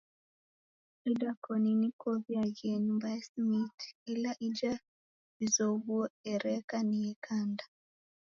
Idakoni 1.09 1.69
niko 1.81 2.07
w'iaghie 2.23 2.73
nyumba 2.85 3.07
ya 3.13 3.19
smiti 3.29 3.87
ela 4.11 4.31
ija 4.47 4.73
w'izoghue 5.35 6.03
ereka 6.33 6.75
ni 6.87 6.97
yekanda. 7.05 7.63